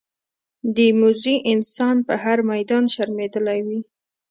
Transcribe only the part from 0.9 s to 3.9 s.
موزي انسان په هر میدان شرمېدلی وي.